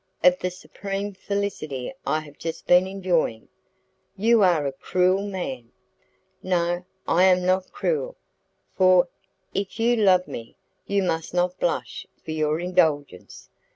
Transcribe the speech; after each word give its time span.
"Of 0.23 0.39
the 0.39 0.49
supreme 0.49 1.13
felicity 1.13 1.93
I 2.07 2.21
have 2.21 2.39
just 2.39 2.65
been 2.65 2.87
enjoying." 2.87 3.49
"You 4.17 4.41
are 4.41 4.65
a 4.65 4.71
cruel 4.71 5.27
man." 5.27 5.71
"No, 6.41 6.87
I 7.07 7.25
am 7.25 7.45
not 7.45 7.71
cruel, 7.71 8.15
for, 8.75 9.09
if 9.53 9.79
you 9.79 9.95
love 9.97 10.27
me, 10.27 10.55
you 10.87 11.03
must 11.03 11.35
not 11.35 11.59
blush 11.59 12.07
for 12.25 12.31
your 12.31 12.59
indulgence. 12.59 13.51